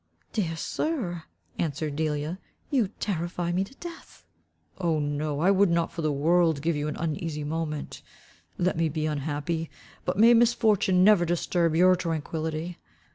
[0.33, 1.23] "Dear Sir,"
[1.59, 2.39] answered Delia,
[2.71, 4.25] "you terrify me to death."
[4.79, 5.41] "Oh, no.
[5.41, 8.01] I would not for the world give you an uneasy moment.
[8.57, 9.69] Let me be unhappy
[10.03, 12.79] but may misfortune never disturb your tranquility.